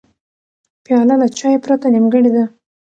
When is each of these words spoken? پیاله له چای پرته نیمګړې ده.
پیاله 0.83 1.15
له 1.21 1.27
چای 1.37 1.55
پرته 1.63 1.87
نیمګړې 1.93 2.31
ده. 2.35 2.43